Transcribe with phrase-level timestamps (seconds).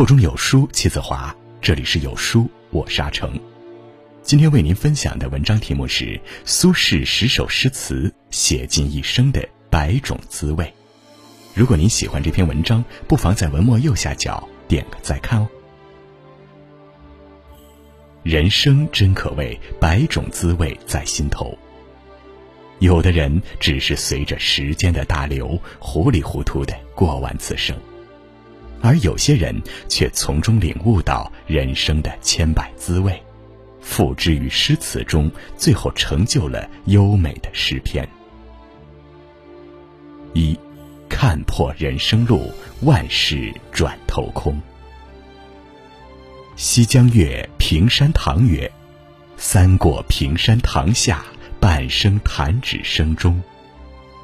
[0.00, 1.36] 腹中有书气自华。
[1.60, 3.38] 这里是有书，我沙城。
[4.22, 6.06] 今天为您分享的文章题目是
[6.46, 10.64] 《苏轼十首诗词写尽一生的百种滋味》。
[11.52, 15.46] 如果您喜欢这篇文章，不妨在文末右下角点个再看哦。
[18.22, 21.54] 人生真可谓百种滋味在心头。
[22.78, 27.76] 有的人只是随着时间的大流，糊里糊涂的过完此生。
[28.82, 29.54] 而有些人
[29.88, 33.22] 却从中领悟到人生的千百滋味，
[33.80, 38.08] 付之于诗词中，最后成就了优美的诗篇。
[40.32, 40.58] 一，
[41.08, 44.60] 看破人生路，万事转头空。
[46.56, 48.70] 西江月·平山堂月，
[49.36, 51.24] 三过平山堂下，
[51.58, 53.42] 半生弹指声中。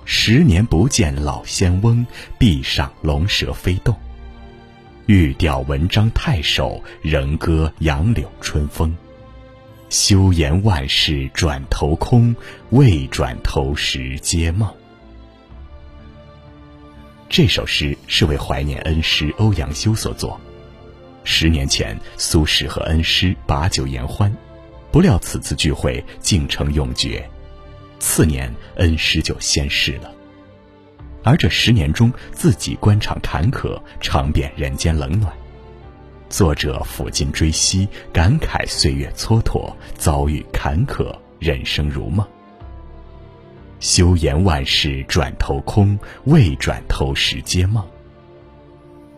[0.04, 2.06] 十年不见老仙翁，
[2.38, 3.94] 壁上龙蛇飞动。
[5.06, 8.92] 欲调文章太守，仍歌杨柳春风。
[9.88, 12.34] 休言万事转头空，
[12.70, 14.68] 未转头时皆梦。
[17.28, 20.40] 这首诗是为怀念恩师欧阳修所作。
[21.22, 24.36] 十年前，苏轼和恩师把酒言欢，
[24.90, 27.24] 不料此次聚会竟成永诀。
[28.00, 30.12] 次年，恩师就仙逝了。
[31.26, 35.32] 而这十年中，自己官场坎坷，尝遍人间冷暖。
[36.28, 42.24] 作者抚今追昔，感慨岁月蹉跎，遭遇坎坷，人生如梦。
[43.80, 47.84] 休言万事转头空，未转头时皆梦。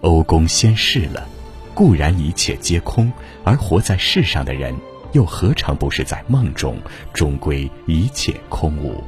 [0.01, 1.29] 欧公先逝了，
[1.75, 3.13] 固然一切皆空，
[3.45, 4.75] 而活在世上的人，
[5.13, 6.79] 又何尝不是在梦中？
[7.13, 9.05] 终归一切空无。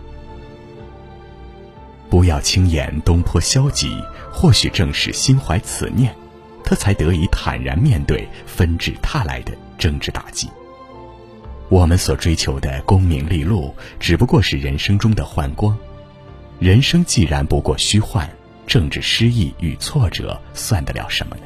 [2.11, 3.97] 不要轻言东坡消极，
[4.33, 6.13] 或许正是心怀此念，
[6.65, 10.49] 他才得以坦然面对纷至沓来的政治打击。
[11.69, 15.79] 我们所追求的功名利禄，只不过是人生中的幻光。
[16.59, 18.29] 人生既然不过虚幻，
[18.67, 21.43] 政治失意与挫折算得了什么呢？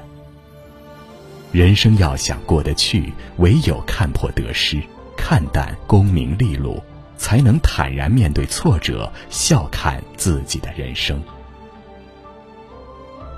[1.53, 4.83] 人生要想过得去，唯有看破得失，
[5.15, 6.83] 看淡功名利禄。
[7.17, 11.23] 才能坦然面对挫折，笑看自己的人生。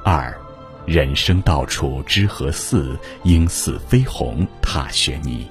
[0.05, 0.37] 二，
[0.87, 2.99] 人生到处知何似？
[3.25, 5.47] 应似飞鸿踏雪泥。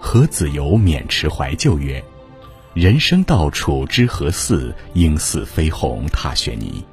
[0.00, 2.02] 何子由勉持怀旧曰
[2.74, 4.74] ：“人生到处知何似？
[4.94, 6.84] 应似飞鸿踏雪泥。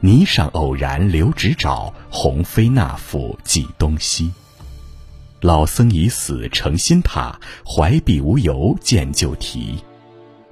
[0.00, 4.32] 泥上偶然留指爪，鸿飞那复计东西。”
[5.40, 9.78] 老僧已死成新塔，怀璧无由见旧题。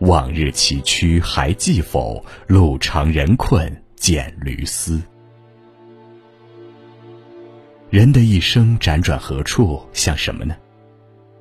[0.00, 2.24] 往日崎岖还记否？
[2.47, 5.02] 路长人困见驴嘶。
[7.91, 10.54] 人的一生辗转何处，像什么呢？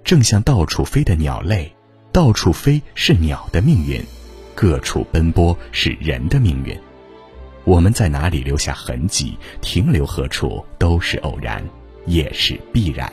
[0.03, 1.71] 正像到处飞的鸟类，
[2.11, 4.01] 到处飞是鸟的命运，
[4.55, 6.75] 各处奔波是人的命运。
[7.63, 11.63] 我们在哪里留下痕迹，停留何处，都是偶然，
[12.05, 13.11] 也是必然。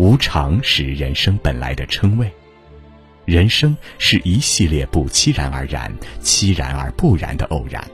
[0.00, 2.32] 无常是人生本来的称谓，
[3.26, 7.86] 人生是一系列不期然而然、期然而不然的偶然。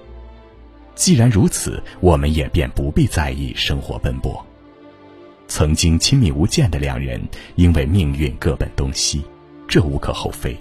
[0.94, 4.46] 既然如此，我们也便不必在意生活奔波。
[5.48, 7.20] 曾经亲密无间的两人，
[7.56, 9.24] 因为命运各奔东西，
[9.66, 10.56] 这无可厚非，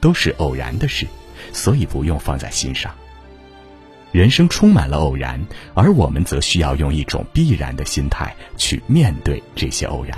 [0.00, 1.06] 都是偶然的事，
[1.52, 2.90] 所以不用放在心上。
[4.10, 5.38] 人生充满了偶然，
[5.74, 10.16] 而我们则需要用一种必然的心态去面对这些偶然。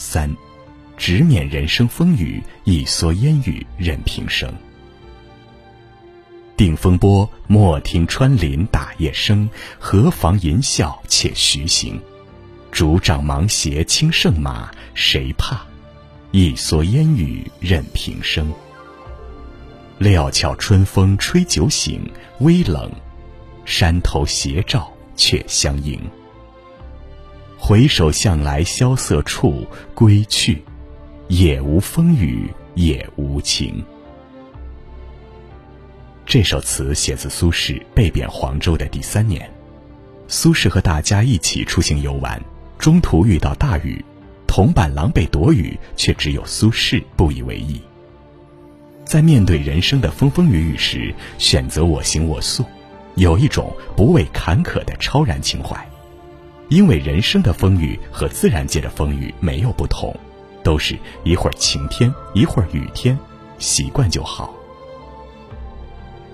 [0.00, 0.34] 三，
[0.96, 4.50] 直面人生风雨，一蓑烟雨任平生。
[6.56, 9.46] 定风波，莫听穿林打叶声；
[9.78, 12.00] 何妨吟啸且徐行。
[12.72, 15.60] 竹杖芒鞋轻胜马，谁怕？
[16.30, 18.50] 一蓑烟雨任平生。
[19.98, 22.90] 料峭春风吹酒醒，微冷，
[23.66, 26.00] 山头斜照却相迎。
[27.70, 29.64] 回首向来萧瑟处，
[29.94, 30.60] 归去，
[31.28, 33.80] 也无风雨也无晴。
[36.26, 39.48] 这首词写自苏轼被贬黄州的第三年，
[40.26, 42.42] 苏轼和大家一起出行游玩，
[42.76, 44.04] 中途遇到大雨，
[44.48, 47.80] 同伴狼狈躲雨，却只有苏轼不以为意。
[49.04, 52.64] 在面对人生的风风雨雨时，选择我行我素，
[53.14, 55.88] 有一种不畏坎坷的超然情怀。
[56.70, 60.14] 因为人生的风雨和自然界的风雨没有不同，
[60.62, 63.18] 都是一会儿晴天，一会儿雨天，
[63.58, 64.54] 习惯就好。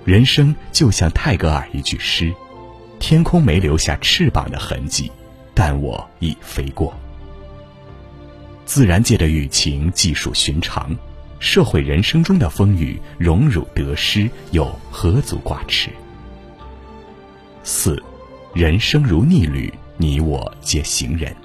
[0.05, 2.31] 人生就像泰戈尔一句诗
[2.99, 5.11] ：“天空没留下翅膀的痕迹，
[5.55, 6.93] 但我已飞过。
[8.63, 10.95] 自然界的雨情既属寻常，
[11.39, 15.89] 社会人生中的风雨荣辱得失又何足挂齿？
[17.63, 18.01] 四，
[18.53, 21.35] 人生如逆旅，你我皆行人。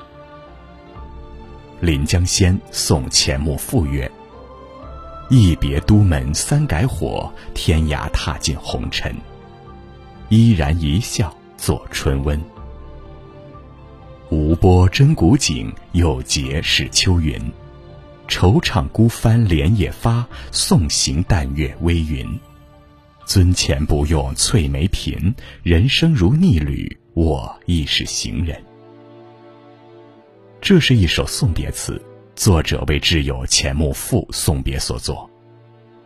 [1.80, 4.10] 临江仙送钱穆赋曰
[5.30, 9.14] ：“一别都门三改火，天涯踏尽红尘。
[10.28, 12.40] 依然一笑作春温。
[14.30, 17.40] 无波真古井，有节是秋云。
[18.28, 22.38] 惆怅孤帆连夜发，送行淡月微云。
[23.26, 28.60] 樽前不用翠眉颦，人生如逆旅，我亦是行人。”
[30.60, 32.00] 这是一首送别词，
[32.36, 35.28] 作者为挚友钱穆父送别所作。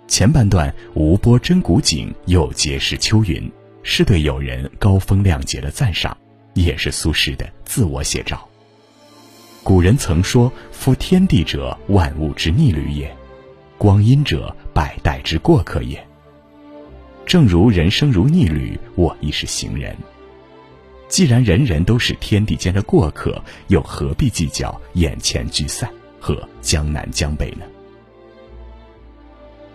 [0.08, 3.50] 前半段“无波真古井，有节是秋云”，
[3.82, 6.16] 是对友人高风亮节的赞赏，
[6.54, 8.48] 也是苏轼的自我写照。
[9.62, 13.08] 古人曾说：“夫天地者，万物之逆旅也；
[13.76, 16.02] 光阴者，百代之过客也。”
[17.26, 19.94] 正如人生如逆旅，我亦是行人。
[21.08, 25.88] 既然人人都是天地间的过客，又何必计较眼前聚散
[26.20, 27.64] 和江南江北呢？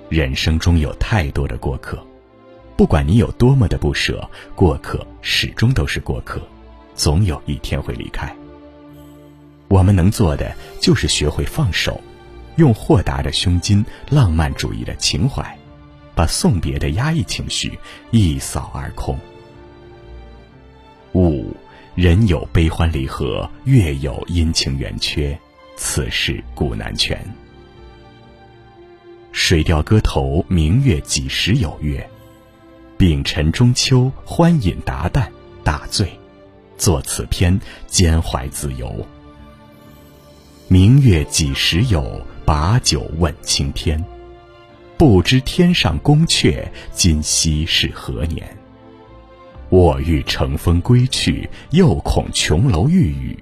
[0.09, 2.05] 人生中有太多的过客，
[2.75, 6.41] 不管你有多么的不舍，过客始终都是过客，
[6.95, 8.35] 总有一天会离开。
[9.69, 12.01] 我们能做的就是学会放手，
[12.57, 15.57] 用豁达的胸襟、浪漫主义的情怀，
[16.13, 17.79] 把送别的压抑情绪
[18.11, 19.17] 一扫而空。
[21.13, 21.53] 五，
[21.95, 25.37] 人有悲欢离合，月有阴晴圆缺，
[25.75, 27.17] 此事古难全。
[29.31, 31.99] 《水调歌头·明月几时有月》：
[32.97, 35.27] 丙辰中秋，欢饮达旦，
[35.63, 36.09] 大醉，
[36.77, 39.05] 作此篇，兼怀自由。
[40.67, 42.25] 明月几时有？
[42.43, 44.03] 把酒问青天。
[44.97, 48.57] 不知天上宫阙，今夕是何年？
[49.71, 53.39] 我欲乘风归去，又恐琼楼玉宇。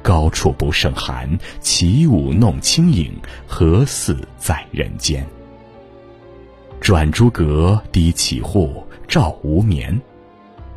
[0.00, 1.28] 高处不胜寒，
[1.60, 3.12] 起舞弄清影，
[3.44, 5.26] 何似在人间？
[6.80, 10.00] 转朱阁，低绮户，照无眠。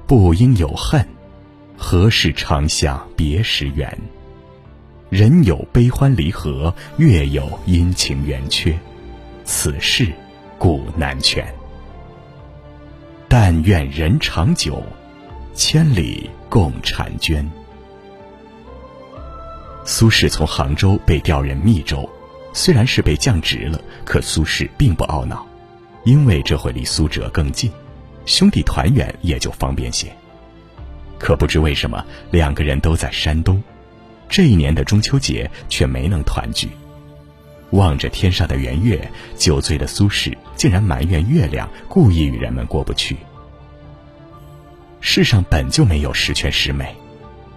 [0.07, 1.05] 不应有恨，
[1.77, 3.95] 何事长向别时圆？
[5.11, 8.75] 人有悲欢离合，月有阴晴圆缺，
[9.43, 10.11] 此事
[10.57, 11.58] 古难全。
[13.29, 14.83] 但愿人长久，
[15.53, 17.47] 千里共婵娟。
[19.85, 22.09] 苏轼从杭州被调任密州，
[22.53, 25.45] 虽然是被降职了，可苏轼并不懊恼，
[26.05, 27.71] 因为这会离苏辙更近，
[28.25, 30.11] 兄弟团圆也就方便些。
[31.19, 33.61] 可不知为什么，两个人都在山东，
[34.27, 36.67] 这一年的中秋节却没能团聚。
[37.71, 43.17] 望着天上的圆月，酒醉的苏轼竟然埋怨月亮故意与人们过不去。
[45.01, 46.95] 世上本就没有十全十美，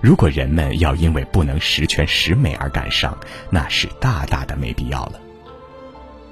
[0.00, 3.16] 如果人们要因为不能十全十美而感伤，
[3.50, 5.20] 那是大大的没必要了。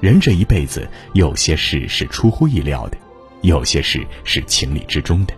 [0.01, 2.97] 人这一辈子，有些事是出乎意料的，
[3.43, 5.35] 有些事是情理之中的，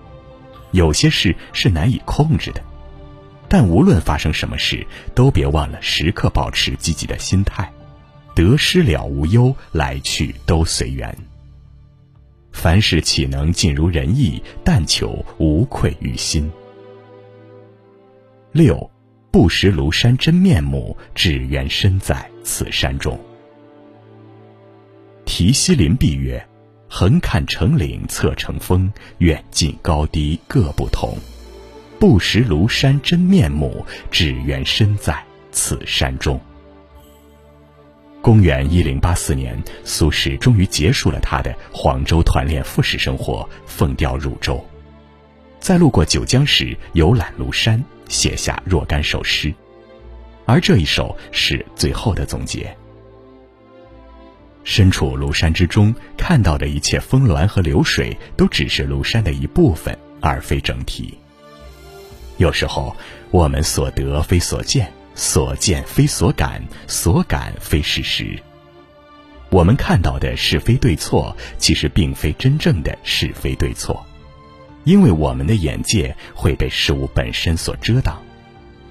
[0.72, 2.62] 有些事是难以控制的。
[3.48, 7.70] 但无论发生什么事，都别忘了时刻保持积极的心态。
[8.34, 11.16] 得失了无忧，来去都随缘。
[12.52, 14.42] 凡事岂能尽如人意？
[14.62, 16.50] 但求无愧于心。
[18.52, 18.90] 六，
[19.30, 23.18] 不识庐山真面目，只缘身在此山中。
[25.24, 26.46] 题西林壁曰
[26.90, 31.16] ：“横看成岭侧成峰，远近高低各不同。
[31.98, 36.38] 不识庐山真面目，只缘身在此山中。”
[38.22, 44.64] 公元一零八四年，苏轼终于结束了他的黄州团练复试生活，奉调入州。
[45.58, 49.52] 在路过九江时，游览庐山，写下若干首诗，
[50.46, 52.72] 而这一首是最后的总结。
[54.62, 61.18] 身处庐山之中，看到的一切峰峦和流水，都只是庐山的一部分，而非整体。
[62.36, 62.94] 有时候，
[63.32, 64.92] 我们所得非所见。
[65.14, 68.38] 所见非所感，所感非事实。
[69.50, 74.04] 我们看到的是非对错，其实并非真正的是非对错，
[74.84, 78.22] 因为我们的眼界会被事物本身所遮挡，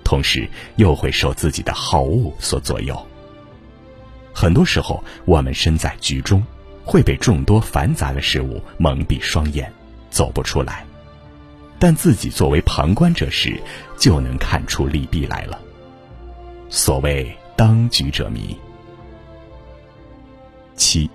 [0.04, 3.08] 同时又会受自己的好恶所左右。
[4.34, 6.44] 很多时候，我们身在局中，
[6.86, 9.72] 会被众多繁杂的事物蒙蔽双眼，
[10.12, 10.86] 走不出来。
[11.80, 13.60] 但自己作为旁观者时，
[13.98, 15.60] 就能看出利弊来了。
[16.72, 18.58] 所谓当局者迷。
[20.78, 21.08] 七，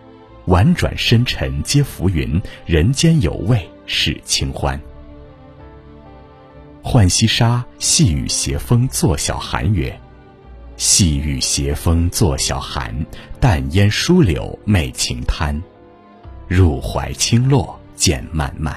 [0.45, 4.79] 婉转深沉皆浮云，人间有味是清欢。
[6.83, 9.99] 浣溪沙，细雨斜风作晓寒曰
[10.77, 12.95] ：“细雨斜风作晓寒，
[13.41, 15.61] 淡烟疏柳媚晴滩。
[16.47, 18.77] 入怀轻落渐漫漫。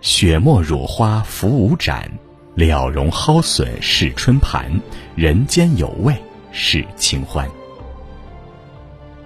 [0.00, 2.08] 雪沫乳花浮无展，
[2.54, 4.70] 了容蒿笋是春盘。
[5.16, 6.14] 人间有味
[6.52, 7.48] 是清欢。”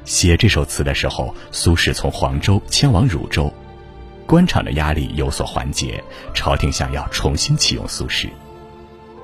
[0.05, 3.53] 写这首词的时候，苏轼从黄州迁往汝州。
[4.27, 6.03] 官场的压力有所缓解，
[6.35, 8.29] 朝廷想要重新启用苏轼。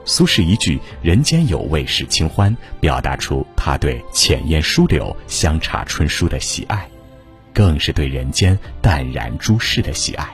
[0.04, 6.88] 苏轼一句“人间有味是清欢”，表达出他对浅烟疏柳、香茶春书的喜爱，
[7.52, 10.26] 更是对人间淡然诸事的喜爱。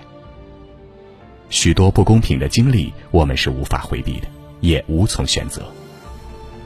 [1.58, 4.28] 许多不公平的经历，我们是无法回避的，
[4.60, 5.66] 也无从选择。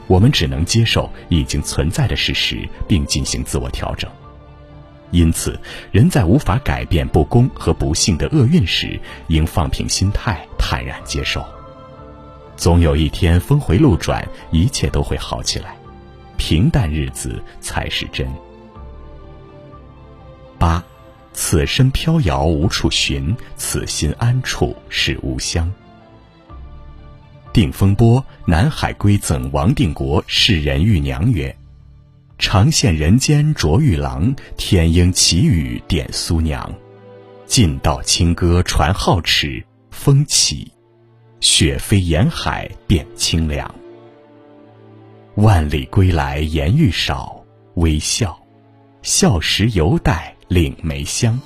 [0.05, 4.11] 我们只能接受已经存在的事实，并进行自我调整。
[5.11, 5.57] 因此，
[5.93, 11.41] 人在无法改变不公和不幸的厄运时，应放平心态，坦然接受。
[12.57, 15.73] 总有一天峰回路转，一切都会好起来。
[16.35, 18.29] 平淡日子才是真。
[20.59, 20.83] 八，
[21.33, 25.71] 此身飘摇无处寻，此心安处是吾乡。
[27.53, 31.55] 定风波，南海归赠王定国世人玉娘曰。
[32.37, 36.73] 长羡人间卓玉郎，天应奇语点苏娘。
[37.45, 40.71] 尽道清歌传皓齿，风起，
[41.39, 43.69] 雪飞沿海变清凉。
[45.35, 47.43] 万里归来颜愈少，
[47.75, 48.37] 微笑，
[49.01, 51.39] 笑时犹带岭梅香。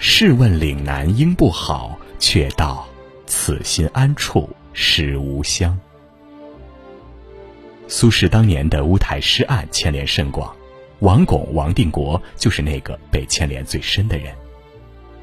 [0.00, 2.84] 试问岭南应不好，却道
[3.24, 5.78] 此心安处是吾乡。
[7.86, 10.52] 苏轼当年的乌台诗案牵连甚广，
[10.98, 14.34] 王巩、王定国就是那个被牵连最深的人。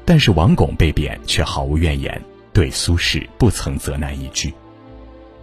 [0.06, 2.24] 但是王巩被贬却毫无怨言，
[2.54, 4.50] 对苏轼不曾责难一句。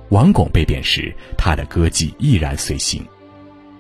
[0.10, 3.06] 王巩被贬时，他的歌妓毅然随行，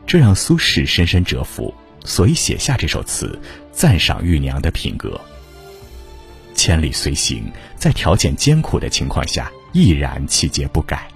[0.05, 3.39] 这让苏轼深深折服，所以写下这首词，
[3.71, 5.19] 赞赏玉娘的品格。
[6.55, 7.43] 千里随行，
[7.77, 11.07] 在条件艰苦的情况下，毅然气节不改。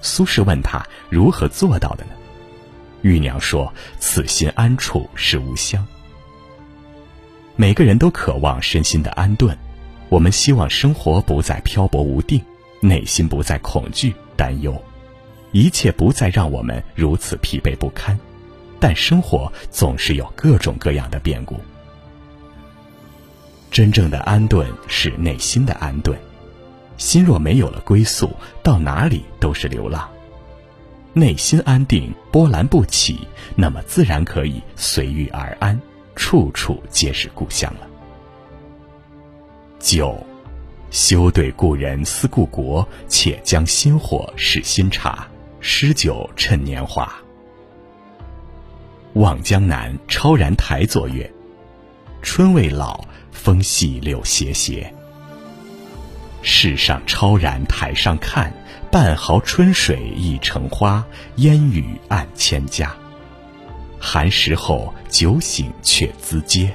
[0.00, 2.12] 苏轼问他如何做到的呢？
[3.02, 5.84] 玉娘说：“此心安处是吾乡。”
[7.56, 9.56] 每个人都渴望身心的安顿，
[10.08, 12.40] 我们希望生活不再漂泊无定，
[12.80, 14.80] 内心不再恐惧担忧，
[15.50, 18.16] 一切不再让我们如此疲惫不堪。
[18.80, 21.56] 但生活总是有各种各样的变故。
[23.70, 26.18] 真正的安顿是内心的安顿。
[26.96, 30.08] 心若没有了归宿，到哪里都是流浪。
[31.12, 33.20] 内心安定，波澜不起，
[33.54, 35.80] 那么自然可以随遇而安，
[36.16, 37.86] 处处皆是故乡了。
[39.78, 40.26] 九，
[40.90, 45.26] 休对故人思故国，且将新火试新茶。
[45.60, 47.04] 诗酒趁年华。
[49.18, 51.28] 《望江南·超然台》作月，
[52.22, 54.94] 春未老，风细柳斜斜。
[56.40, 58.52] 世上超然台上看，
[58.92, 61.04] 半壕春水一城花，
[61.36, 62.94] 烟雨暗千家。
[63.98, 66.70] 寒食后酒醒却咨嗟。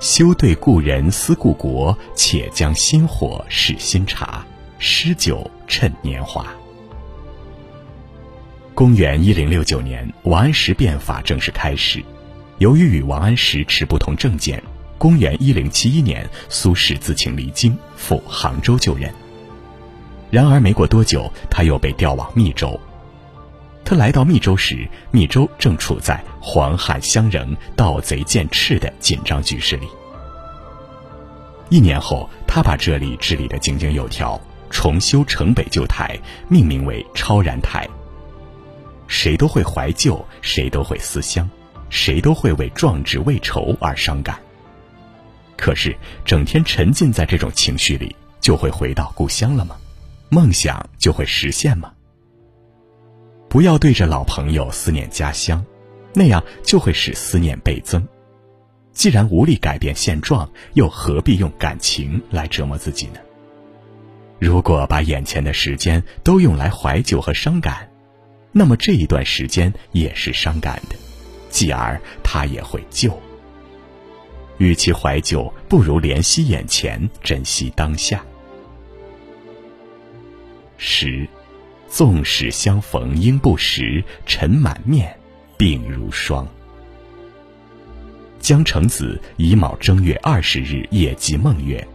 [0.00, 4.42] 休对故人思故国，且将新火试新茶。
[4.78, 6.46] 诗酒趁年华。
[8.80, 12.02] 公元一零六九年，王安石变法正式开始。
[12.56, 14.62] 由于与王安石持不同政见。
[14.96, 19.12] 公元一零七一年，苏轼自请离京，赴杭州就任。
[20.30, 22.80] 然而没过多久，他又被调往密州。
[23.84, 29.86] 他来到密州时，密州正处在黄汉相仍、盗贼渐炽的紧张局势里。
[31.68, 36.18] 一年后，他把这里治理得井井有条，重修城北旧台，
[36.48, 37.86] 命名为超然台。
[39.10, 41.50] 谁都会怀旧，谁都会思乡，
[41.90, 44.38] 谁都会为壮志未酬而伤感。
[45.56, 49.76] 可是，整天沉浸在这种情绪里，就会回到故乡了吗？
[50.28, 51.92] 梦想就会实现吗？
[53.48, 55.62] 不要对着老朋友思念家乡，
[56.14, 58.06] 那样就会使思念倍增。
[58.92, 63.18] 既然无力改变现状，又何必用感情来折磨自己呢？
[64.38, 67.89] 如果把眼前的时间都用来怀旧和伤感，
[68.52, 70.96] 那么这一段时间也是伤感的，
[71.50, 73.16] 继而他也会旧。
[74.58, 78.22] 与其怀旧，不如怜惜眼前，珍惜当下。
[80.76, 81.26] 十，
[81.88, 85.16] 纵使相逢应不识，尘满面，
[85.56, 86.46] 鬓如霜。
[88.40, 91.86] 江城子乙卯正月二十日夜寄梦曰：“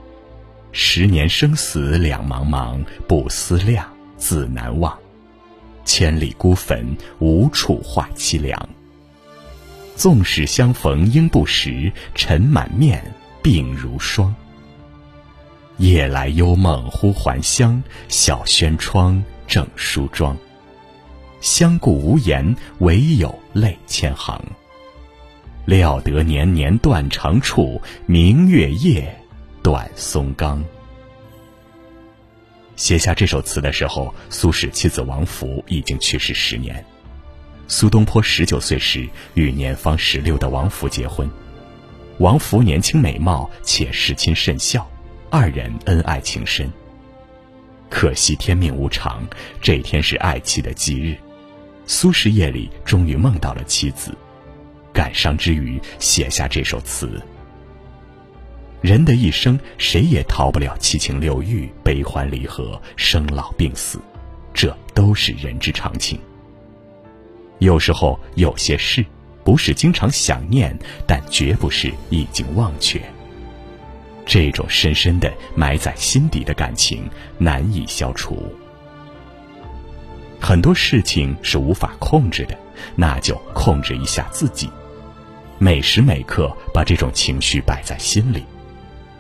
[0.72, 4.98] 十年生死两茫茫，不思量，自难忘。
[5.86, 8.70] 千里孤坟，无处话凄凉。
[9.96, 13.02] 纵使相逢应不识，尘满面，
[13.42, 14.36] 鬓如霜。
[15.78, 20.36] 夜来幽梦忽还乡，小轩窗，正梳妆。
[21.40, 24.42] 相顾无言，唯有泪千行。”
[25.66, 29.18] 料得年年断肠处，明月夜，
[29.64, 30.64] 断松冈。
[32.76, 36.84] 写下这首词的时候，苏轼妻子王弗已经去世十年。
[37.68, 41.30] 苏东坡十九岁时与年方十六的王弗结婚。
[42.20, 44.88] 王弗年轻美貌，且侍亲甚孝，
[45.30, 46.72] 二人恩爱情深。
[47.90, 49.26] 可惜天命无常，
[49.62, 51.18] 这天是爱妻的忌日。
[51.88, 54.16] 苏轼夜里终于梦到了妻子。
[54.94, 57.22] 感伤之余，写下这首词。
[58.82, 64.00] 人的一生，谁也逃不了七情六欲、悲欢离合、生老病死，
[64.54, 66.20] 这都是人之常情。
[67.60, 69.04] 有时候，有些事
[69.44, 70.78] 不是经常想念，
[71.08, 73.02] 但绝不是已经忘却。
[74.26, 78.54] 这种深深的埋在心底的感情，难以消除。
[80.40, 82.56] 很多事情是无法控制的，
[82.96, 84.70] 那就控制一下自己。
[85.58, 88.44] 每时每刻把这种情绪摆在心里，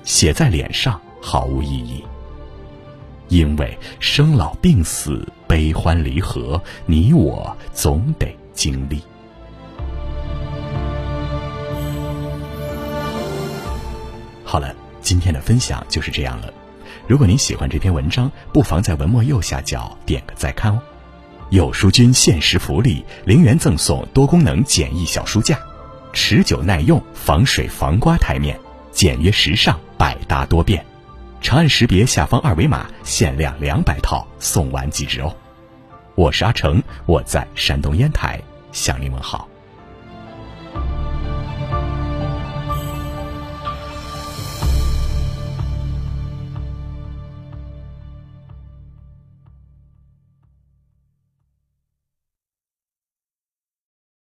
[0.05, 2.03] 写在脸上毫无意义。
[3.27, 9.01] 因为生老病死、悲欢离合，你我总得经历。
[14.43, 16.53] 好了，今天的分享就是这样了。
[17.07, 20.79] 如果您喜欢这篇文章，不妨在文末右下角点个再看哦。
[21.49, 25.59] 有书君限时福利：零元赠送多功能简易小书架。
[26.13, 28.57] 持久耐用，防水防刮台面，
[28.95, 30.83] 简约时尚，百搭多变。
[31.41, 35.35] 长按识别下方二维码，限量两百套，送完即止哦。
[36.15, 39.49] 我是阿成，我在山东烟台向您问好。